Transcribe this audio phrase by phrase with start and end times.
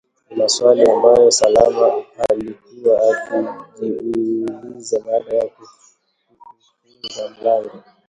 [0.27, 7.83] ni maswali ambayo Salma alikuwa akijiuliza baada ya kuufunga mlango